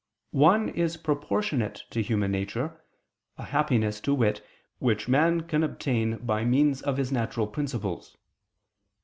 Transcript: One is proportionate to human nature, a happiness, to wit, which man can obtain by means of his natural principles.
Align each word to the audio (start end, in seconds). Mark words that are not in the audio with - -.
One 0.31 0.69
is 0.69 0.97
proportionate 0.97 1.83
to 1.91 2.01
human 2.01 2.31
nature, 2.31 2.81
a 3.37 3.43
happiness, 3.43 4.01
to 4.01 4.15
wit, 4.15 4.43
which 4.79 5.07
man 5.07 5.41
can 5.41 5.63
obtain 5.63 6.17
by 6.17 6.43
means 6.43 6.81
of 6.81 6.97
his 6.97 7.11
natural 7.11 7.45
principles. 7.45 8.17